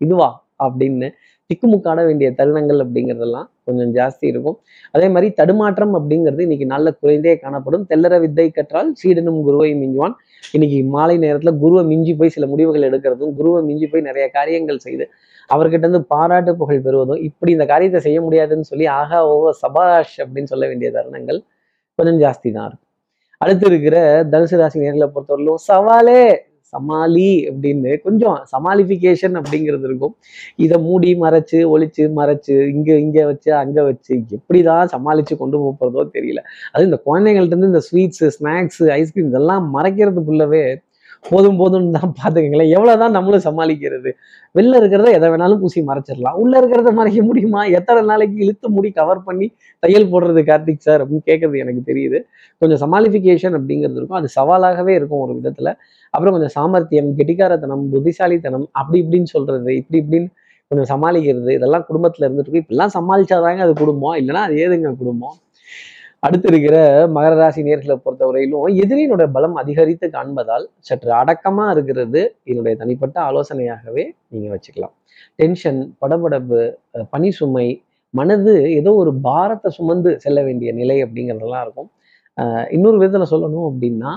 இதுவா? 0.00 0.28
அப்படின்னு 0.64 1.08
திக்குமுக்காட 1.50 2.04
வேண்டிய 2.06 2.28
தருணங்கள் 2.38 2.80
அப்படிங்கிறதெல்லாம் 2.84 3.46
கொஞ்சம் 3.64 3.92
ஜாஸ்தி 3.94 4.24
இருக்கும். 4.24 4.56
அதே 4.94 5.06
மாதிரி 5.08 5.28
தடுமாற்றம் 5.32 5.94
அப்படிங்கிறது 5.94 6.40
இன்னைக்கு 6.40 6.66
நல்ல 6.66 6.88
குறைந்தே 6.92 7.34
காணப்படும். 7.38 7.86
தெல்லற 7.90 8.14
வித்தை 8.20 8.46
கற்றால் 8.50 8.90
சீடனும் 8.94 9.40
குருவை 9.42 9.70
மிஞ்சுவான். 9.74 10.14
இன்னைக்கு 10.54 10.78
மாலை 10.88 11.16
நேரத்துல 11.18 11.52
குருவை 11.58 11.84
மிஞ்சி 11.84 12.14
போய் 12.14 12.34
சில 12.36 12.46
முடிவுகள் 12.46 12.86
எடுக்கிறதும் 12.90 13.32
குருவை 13.34 13.62
மிஞ்சி 13.62 13.86
போய் 13.86 14.06
நிறைய 14.10 14.26
காரியங்கள் 14.30 14.78
செய்து 14.78 15.06
அவர்கிட்ட 15.50 15.84
இருந்து 15.86 16.02
பாராட்டு 16.14 16.52
புகழ் 16.60 16.84
பெறுவதும் 16.86 17.22
இப்படி 17.28 17.52
இந்த 17.56 17.66
காரியத்தை 17.72 18.00
செய்ய 18.06 18.18
முடியாதுன்னு 18.26 18.70
சொல்லி 18.72 18.86
ஆகா 19.00 19.20
ஓஹோ 19.32 19.52
சபாஷ் 19.62 20.16
அப்படின்னு 20.24 20.52
சொல்ல 20.52 20.66
வேண்டிய 20.72 20.90
தருணங்கள் 20.98 21.40
கொஞ்சம் 21.98 22.20
ஜாஸ்தி 22.24 22.48
தான் 22.56 22.66
இருக்கும். 22.68 22.84
அடுத்து 23.40 23.66
இருக்கிற 23.70 23.96
தனுசு 24.32 24.56
ராசி 24.60 24.78
நேர்களை 24.84 25.08
பொறுத்தவரையிலும் 25.14 25.62
சவாலே 25.70 26.20
சமாளி 26.72 27.28
அப்படின்னு 27.50 27.90
கொஞ்சம் 28.06 28.38
சமாளிஃபிகேஷன் 28.52 29.36
அப்படிங்கிறது 29.40 29.86
இருக்கும். 29.88 30.14
இதை 30.64 30.76
மூடி 30.86 31.10
மறைச்சு 31.22 31.58
ஒளிச்சு 31.74 32.04
மறைச்சு 32.18 32.54
இங்க 32.74 32.90
இங்க 33.04 33.18
வச்சு 33.30 33.50
அங்க 33.62 33.78
வச்சு 33.88 34.12
எப்படிதான் 34.38 34.90
சமாளிச்சு 34.94 35.34
கொண்டு 35.42 35.56
போகிறதோ 35.58 35.78
போறதோ 35.80 36.02
தெரியல. 36.16 36.42
அது 36.74 36.88
இந்த 36.90 36.98
குழந்தைங்கள்ட்ட 37.06 37.54
இருந்து 37.54 37.72
இந்த 37.72 37.82
ஸ்வீட்ஸ் 37.88 38.24
ஸ்நாக்ஸ் 38.36 38.82
ஐஸ்கிரீம் 38.98 39.30
இதெல்லாம் 39.32 39.66
மறைக்கிறதுக்குள்ளவே 39.76 40.64
போதும் 41.24 41.58
போதும்னு 41.60 41.90
தான் 41.90 42.14
பார்த்துக்கங்களேன். 42.18 42.70
எவ்வளோதான் 42.76 43.10
நம்மளும் 43.10 43.42
சமாளிக்கிறது. 43.44 44.10
வெளில 44.54 44.78
இருக்கிறத 44.80 45.10
எதை 45.12 45.28
வேணாலும் 45.30 45.58
பூசி 45.58 45.80
மறைச்சிடலாம். 45.82 46.32
உள்ள 46.32 46.60
இருக்கிறத 46.60 46.92
மறைக்க 46.92 47.22
முடியுமா? 47.22 47.64
எத்தனை 47.64 48.02
நாளைக்கு 48.02 48.36
இழுத்து 48.44 48.68
முடி 48.70 48.90
கவர் 48.90 49.22
பண்ணி 49.22 49.52
தையல் 49.78 50.10
போடுறது 50.12 50.42
கார்த்திக் 50.42 50.78
சார் 50.78 51.02
அப்படின்னு 51.04 51.26
கேட்கறது 51.26 51.58
எனக்கு 51.58 51.82
தெரியுது. 51.92 52.20
கொஞ்சம் 52.58 52.80
சமாளிஃபிகேஷன் 52.84 53.56
அப்படிங்கிறது 53.58 53.98
இருக்கும். 54.00 54.20
அது 54.20 54.28
சவாலாகவே 54.36 54.88
இருக்கும் 54.88 55.20
ஒரு 55.20 55.34
விதத்துல. 55.40 55.72
அப்புறம் 56.10 56.32
கொஞ்சம் 56.32 56.54
சாமர்த்தியம் 56.58 57.10
கெட்டிக்காரத்தனம் 57.16 57.84
புத்திசாலித்தனம் 57.90 58.68
அப்படி 58.72 59.00
இப்படின்னு 59.02 59.24
சொல்றது 59.24 59.76
இப்படி 59.76 60.00
இப்படின்னு 60.02 60.30
கொஞ்சம் 60.70 60.90
சமாளிக்கிறது 60.94 61.52
இதெல்லாம் 61.52 61.84
குடும்பத்துல 61.88 62.26
இருந்துட்டு 62.26 62.50
இருக்கு. 62.50 62.62
இப்பெல்லாம் 62.64 62.94
சமாளிச்சாதாங்க 62.94 63.58
அது 63.58 63.72
குடும்பம். 63.72 64.14
இல்லைன்னா 64.14 64.42
அது 64.48 64.54
ஏதுங்க 64.54 64.96
குடும்பம்? 64.96 65.36
அடுத்து 66.22 66.48
இருக்கிற 66.50 66.76
மகர 67.16 67.34
ராசி 67.40 67.60
நேர்களை 67.66 67.96
பொறுத்தவரையிலும் 68.04 68.78
எதிரியினுடைய 68.82 69.26
பலம் 69.34 69.56
அதிகரித்து 69.62 70.06
காண்பதால் 70.14 70.64
சற்று 70.88 71.10
அடக்கமா 71.18 71.64
இருக்கிறது 71.74 72.20
என்னுடைய 72.50 72.74
தனிப்பட்ட 72.80 73.16
ஆலோசனையாகவே 73.28 74.04
நீங்க 74.32 74.48
வச்சுக்கலாம். 74.54 74.94
டென்ஷன் 75.40 75.80
படபடப்பு 76.00 76.60
பனி 77.12 77.30
சுமை 77.38 77.68
மனது 78.14 78.54
ஏதோ 78.78 78.90
ஒரு 79.02 79.12
பாரத்தை 79.28 79.70
சுமந்து 79.78 80.10
செல்ல 80.24 80.38
வேண்டிய 80.42 80.72
நிலை 80.80 80.98
அப்படிங்கிறதெல்லாம் 81.04 81.64
இருக்கும். 81.66 81.90
இன்னொரு 82.74 82.98
விதத்தில் 83.00 83.30
சொல்லணும் 83.32 83.68
அப்படின்னா 83.70 84.10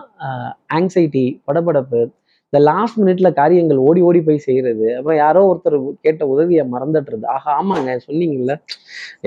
ஆங்ஸைட்டி 0.78 1.26
படபடப்பு 1.48 2.02
இந்த 2.54 2.60
லாஸ்ட் 2.70 2.98
மினிட்ல 3.02 3.28
காரியங்கள் 3.38 3.78
ஓடி 3.90 4.02
ஓடி 4.08 4.20
போய் 4.28 4.42
செய்யறது 4.46 4.88
அப்புறம் 4.96 5.18
யாரோ 5.22 5.42
ஒருத்தர் 5.50 5.76
கேட்ட 6.06 6.24
உதவியை 6.34 6.64
மறந்துட்டுறது 6.74 7.26
ஆஹா 7.36 7.52
ஆமாங்க 7.60 7.92
சொன்னீங்கல்ல. 8.08 8.54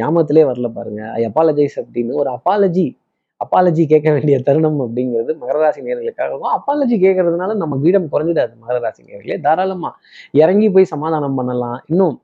ஞாபகத்திலே 0.00 0.42
வரல 0.50 0.68
பாருங்க. 0.76 1.02
ஐ 1.18 1.22
அப்பாலஜைஸ் 1.30 1.76
அப்படின்னு 1.82 2.18
ஒரு 2.22 2.30
அப்பாலஜி 2.36 2.84
அப்பாலஜி 3.40 3.84
கேட்க 3.92 4.08
வேண்டிய 4.16 4.36
தருணம் 4.48 4.78
அப்படிங்கிறது 4.84 5.32
மகர 5.40 5.56
ராசி 5.62 5.80
நேர்களுக்காக 5.86 6.28
இருக்கும் 6.30 6.54
அப்பாலஜி 6.58 6.96
கேட்கறதுனால 7.04 7.56
நம்ம 7.62 7.78
கீடம் 7.84 8.10
குறைஞ்சிடாது 8.12 8.52
மகர 8.62 8.76
ராசி 8.84 9.02
நேர்களே. 9.08 9.38
தாராளமா 9.46 9.90
இறங்கி 10.42 10.68
போய் 10.76 10.92
சமாதானம் 10.94 11.38
பண்ணலாம். 11.40 11.78
இன்னும் 11.92 12.14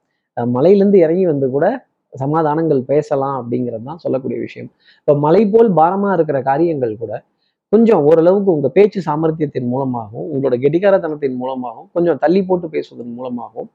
மலையிலேருந்து 0.56 1.00
இறங்கி 1.06 1.26
வந்து 1.32 1.48
கூட 1.56 1.66
சமாதானங்கள் 2.12 2.80
பேசலாம் 2.92 3.36
அப்படிங்கிறது 3.40 3.84
தான் 3.90 4.02
சொல்லக்கூடிய 4.04 4.38
விஷயம். 4.46 4.70
இப்போ 5.00 5.14
மலை 5.26 5.42
போல் 5.54 5.70
பாரமாக 5.80 6.16
இருக்கிற 6.18 6.38
காரியங்கள் 6.50 6.94
கூட 7.02 7.12
கொஞ்சம் 7.72 8.04
ஓரளவுக்கு 8.08 8.50
உங்கள் 8.54 8.72
பேச்சு 8.76 9.00
சாமர்த்தியத்தின் 9.06 9.68
மூலமாகவும் 9.72 10.28
உங்களோட 10.30 10.56
கெட்டிக்காரத்தனத்தின் 10.62 11.36
மூலமாகவும் 11.42 11.88
கொஞ்சம் 11.92 12.18
தள்ளி 12.18 12.40
போட்டு 12.48 12.66
பேசுவதன் 12.72 13.12
மூலமாகவும் 13.18 13.68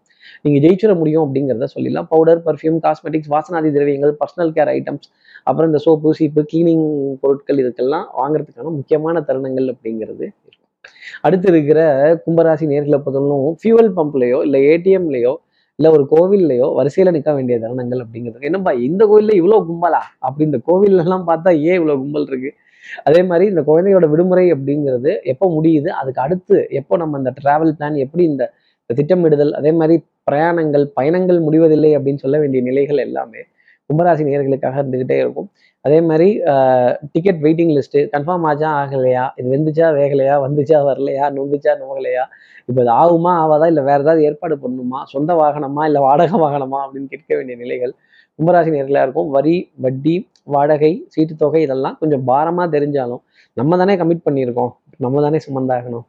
நீங்கள் 0.43 0.63
ஜெயிச்சிட 0.65 0.93
முடியும் 1.01 1.23
அப்படிங்கிறத 1.25 1.67
சொல்லிடலாம். 1.75 2.07
பவுடர் 2.13 2.41
பர்ஃப்யூம் 2.47 2.79
காஸ்மெட்டிக்ஸ் 2.85 3.31
வாசனாதி 3.33 3.69
திரவியங்கள் 3.75 4.13
பர்சனல் 4.21 4.51
கேர் 4.57 4.71
ஐட்டம்ஸ் 4.73 5.07
அப்புறம் 5.43 5.69
இந்த 5.71 5.81
சோப்பு 5.85 6.11
சீப்பு 6.19 6.43
கிளீனிங் 6.51 6.85
பொருட்கள் 7.23 7.61
இதுக்கெல்லாம் 7.63 8.07
வாங்குறதுக்கான 8.19 8.73
முக்கியமான 8.79 9.23
தருணங்கள் 9.29 9.69
அப்படிங்கிறது 9.73 10.27
அடுத்து 11.21 11.47
இருக்கிற 11.47 11.79
கும்பராசி 12.25 12.65
நேர்களை 12.71 12.97
பொறுத்தவரைக்கும் 12.99 13.57
ஃபியூவல் 13.61 13.91
பம்ப்லையோ 13.99 14.39
இல்லை 14.45 14.59
ஏடிஎம்லையோ 14.71 15.33
இல்லை 15.79 15.89
ஒரு 15.95 16.03
கோவில்லையோ 16.11 16.67
வரிசையில் 16.77 17.13
நிற்க 17.15 17.31
வேண்டிய 17.37 17.55
தருணங்கள் 17.63 18.01
அப்படிங்கிறது 18.03 18.47
என்னப்பா 18.49 18.71
இந்த 18.87 19.01
கோவில்ல 19.11 19.33
இவ்வளோ 19.39 19.57
கும்பலா? 19.69 20.01
அப்படி 20.27 20.43
இந்த 20.49 20.59
கோவில்லாம் 20.67 21.25
பார்த்தா 21.31 21.51
ஏன் 21.69 21.77
இவ்வளோ 21.79 21.95
கும்பல் 22.03 22.27
இருக்கு? 22.31 22.51
அதே 23.07 23.21
மாதிரி 23.29 23.45
இந்த 23.51 23.61
குழந்தையோட 23.69 24.05
விடுமுறை 24.11 24.45
அப்படிங்கிறது 24.55 25.11
எப்போ 25.31 25.45
முடியுது? 25.57 25.89
அதுக்கு 26.01 26.21
அடுத்து 26.25 26.57
எப்போ 26.79 26.97
நம்ம 27.01 27.19
இந்த 27.21 27.31
டிராவல் 27.39 27.73
பிளான் 27.79 27.97
எப்படி 28.05 28.23
இந்த 28.31 28.43
திட்டமிடுதல் 28.89 29.53
அதே 29.59 29.71
மாதிரி 29.79 29.95
பிரயாணங்கள் 30.29 30.85
பயணங்கள் 30.97 31.39
முடிவதில்லை 31.47 31.91
அப்படின்னு 31.97 32.23
சொல்ல 32.25 32.37
வேண்டிய 32.39 32.61
நிலைகள் 32.63 33.01
எல்லாமே 33.07 33.41
கும்பராசி 33.89 34.23
நேர்களுக்காக 34.27 34.75
இருந்துக்கிட்டே 34.81 35.17
இருக்கும். 35.23 35.47
அதே 35.85 35.97
மாதிரி 36.09 36.27
டிக்கெட் 37.13 37.41
வெயிட்டிங் 37.45 37.73
லிஸ்ட்டு 37.77 38.01
கன்ஃபார்ம் 38.13 38.45
ஆச்சா 38.49 38.69
ஆகலையா? 38.81 39.23
இது 39.39 39.47
வெந்துச்சா 39.53 39.87
வேகலையா? 39.99 40.35
வந்துச்சா 40.45 40.79
வரலையா? 40.89 41.25
நொந்துச்சா 41.35 41.73
நோகலையா? 41.81 42.23
இப்போ 42.69 42.79
இது 42.85 42.91
ஆகுமா 43.01 43.31
ஆகாதா? 43.41 43.65
இல்லை 43.71 43.83
வேறு 43.89 44.03
ஏதாவது 44.05 44.23
ஏற்பாடு 44.29 44.55
பண்ணணுமா? 44.63 44.99
சொந்த 45.13 45.33
வாகனமா 45.41 45.83
இல்லை 45.89 46.01
வாடகை 46.07 46.39
வாகனமா? 46.45 46.79
அப்படின்னு 46.85 47.11
கேட்க 47.13 47.31
வேண்டிய 47.39 47.57
நிலைகள் 47.63 47.93
கும்பராசி 48.39 48.71
நேர்களாக 48.75 49.05
இருக்கும். 49.07 49.29
வரி 49.35 49.55
வட்டி 49.85 50.15
வாடகை 50.55 50.91
சீட்டு 51.13 51.35
தொகை 51.43 51.61
இதெல்லாம் 51.67 51.95
கொஞ்சம் 52.01 52.25
பாரமாக 52.31 52.67
தெரிஞ்சாலும் 52.77 53.21
நம்ம 53.59 53.77
தானே 53.81 53.93
கமிட் 54.01 54.25
பண்ணியிருக்கோம். 54.27 54.73
நம்ம 55.03 55.21
தானே 55.25 55.39
சுமந்தாகணும். 55.47 56.05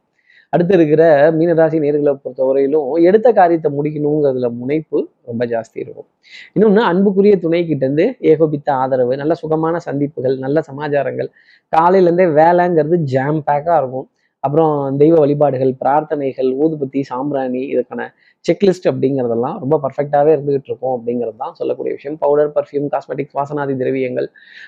அடுத்து 0.53 0.73
இருக்கிற 0.77 1.03
மீனராசி 1.37 1.77
நேர்களை 1.85 2.13
பொறுத்தவரையிலும் 2.23 2.89
எடுத்த 3.09 3.27
காரியத்தை 3.39 3.69
முடிக்கணுங்கிறதுல 3.77 4.49
முனைப்பு 4.59 4.97
ரொம்ப 5.29 5.45
ஜாஸ்தி 5.53 5.77
இருக்கும். 5.83 6.07
இன்னொன்று 6.55 6.83
அன்புக்குரிய 6.91 7.35
துணை 7.45 7.61
கிட்டேருந்து 7.69 8.05
ஏகோபித்த 8.31 8.69
ஆதரவு 8.83 9.15
நல்ல 9.21 9.33
சுகமான 9.41 9.75
சந்திப்புகள் 9.87 10.35
நல்ல 10.45 10.63
சமாச்சாரங்கள். 10.69 11.29
காலையிலேருந்தே 11.73 12.27
வேலைங்கிறது 12.41 12.99
ஜாம் 13.13 13.41
பேக்காக 13.49 13.79
இருக்கும். 13.81 14.07
அப்புறம் 14.43 14.73
தெய்வ 15.01 15.15
வழிபாடுகள் 15.23 15.71
பிரார்த்தனைகள் 15.81 16.49
ஊதுபத்தி 16.63 16.99
சாம்பிராணி 17.11 17.61
இதுக்கான 17.73 18.01
செக்லிஸ்ட் 18.45 18.87
அப்படிங்கிறதெல்லாம் 18.91 19.57
ரொம்ப 19.63 19.75
பர்ஃபெக்டாகவே 19.85 20.31
இருந்துகிட்டு 20.35 20.69
இருக்கும் 20.71 20.93
அப்படிங்கிறது 20.97 21.37
தான் 21.43 21.55
சொல்லக்கூடிய 21.59 21.93
விஷயம். 21.97 22.17
பவுடர் 22.23 22.51
பர்ஃப்யூம் 22.57 22.87
காஸ்மெட்டிக்ஸ் 22.93 23.37
வாசனாதி 23.39 23.73
திரவியங்கள் 23.81 24.27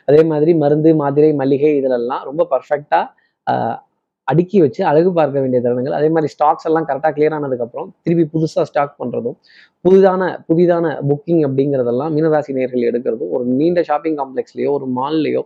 அதே 0.09 0.21
மாதிரி 0.31 0.53
மருந்து 0.63 0.91
மாத்திரை 1.01 1.29
மல்லிகை 1.41 1.71
இதிலெல்லாம் 1.81 2.25
ரொம்ப 2.29 2.45
பர்ஃபெக்டாக 2.53 3.05
அடுக்கி 4.31 4.57
வச்சு 4.63 4.81
அழகு 4.91 5.09
பார்க்க 5.17 5.43
வேண்டிய 5.43 5.59
தருணங்கள். 5.65 5.95
அதே 5.99 6.09
மாதிரி 6.15 6.29
ஸ்டாக்ஸ் 6.35 6.67
எல்லாம் 6.69 6.87
கரெக்டாக 6.89 7.11
கிளியர் 7.17 7.35
ஆனதுக்கப்புறம் 7.37 7.89
திருப்பி 8.03 8.25
புதுசாக 8.33 8.65
ஸ்டாக் 8.69 8.95
பண்ணுறதும் 9.01 9.37
புதிதான 9.85 10.21
புதிதான 10.49 10.93
புக்கிங் 11.09 11.43
அப்படிங்கிறதெல்லாம் 11.47 12.13
மீனராசி 12.15 12.53
நேர்கள் 12.59 12.87
எடுக்கிறதும் 12.89 13.33
ஒரு 13.37 13.45
நீண்ட 13.59 13.81
ஷாப்பிங் 13.89 14.17
காம்ப்ளெக்ஸ்லேயோ 14.21 14.71
ஒரு 14.77 14.87
மால்லையோ 14.99 15.43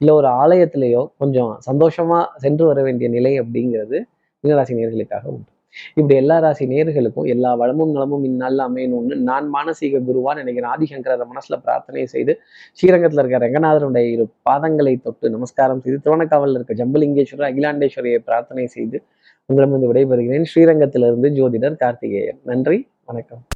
இல்லை 0.00 0.14
ஒரு 0.20 0.30
ஆலயத்திலேயோ 0.44 1.04
கொஞ்சம் 1.24 1.52
சந்தோஷமாக 1.68 2.24
சென்று 2.46 2.66
வர 2.70 2.82
வேண்டிய 2.88 3.10
நிலை 3.16 3.34
அப்படிங்கிறது 3.42 3.98
மீனராசி 4.44 4.74
நேர்களுக்காக 4.80 5.26
உண்டு. 5.34 5.50
இப்படி 5.94 6.14
எல்லா 6.14 6.38
ராசி 6.38 6.66
நேர்களுக்கும் 6.66 7.26
எல்லா 7.26 7.54
வளமும் 7.54 7.92
நலமும் 7.92 8.24
இந்நாளில் 8.24 8.58
அமையணும்னு 8.58 9.14
நான் 9.14 9.50
மானசீக 9.54 10.00
குருவான் 10.08 10.42
நினைக்கிறேன். 10.42 10.70
ஆதிசங்கர 10.70 11.26
மனசுல 11.32 11.60
பிரார்த்தனை 11.62 12.06
செய்து 12.06 12.38
ஸ்ரீரங்கத்தில் 12.72 13.26
இருக்க 13.26 13.48
ரங்கநாதருடைய 13.48 14.10
இரு 14.10 14.28
பாதங்களை 14.50 15.00
தொட்டு 15.02 15.30
நமஸ்காரம் 15.30 15.80
செய்து 15.80 16.00
திருவண்ணக்காவலில் 16.04 16.54
இருக்க 16.54 16.84
ஜம்பலிங்கேஸ்வரர் 16.84 17.50
அகிலாண்டேஸ்வரியை 17.50 18.18
பிரார்த்தனை 18.18 18.66
செய்து 18.66 19.02
உங்களிடமிருந்து 19.46 19.92
விடைபெறுகிறேன். 19.92 20.48
ஸ்ரீரங்கத்திலிருந்து 20.54 21.30
ஜோதிடர் 21.30 21.76
கார்த்திகேயன். 21.76 22.40
நன்றி 22.42 22.88
வணக்கம். 23.04 23.44